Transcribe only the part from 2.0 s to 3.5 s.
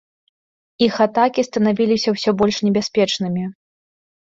ўсё больш небяспечнымі.